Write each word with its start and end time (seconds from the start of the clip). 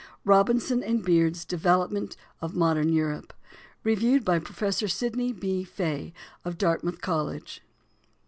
Robinson 0.25 0.81
and 0.81 1.05
Beard's 1.05 1.45
Development 1.45 2.17
of 2.41 2.55
"Modern 2.55 2.89
Europe" 2.91 3.35
REVIEWED 3.83 4.25
BY 4.25 4.39
PROFESSOR 4.39 4.87
SIDNEY 4.87 5.31
B. 5.33 5.63
FAY, 5.63 6.11
OF 6.43 6.57
DARTMOUTH 6.57 7.01
COLLEGE. 7.01 7.61